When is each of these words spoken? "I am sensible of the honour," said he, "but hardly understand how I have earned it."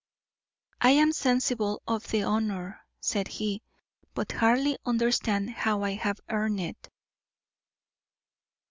"I 0.81 0.89
am 0.93 1.11
sensible 1.13 1.83
of 1.87 2.07
the 2.07 2.23
honour," 2.23 2.79
said 3.01 3.27
he, 3.27 3.61
"but 4.15 4.31
hardly 4.31 4.79
understand 4.83 5.51
how 5.51 5.83
I 5.83 5.91
have 5.93 6.17
earned 6.27 6.59
it." 6.59 6.89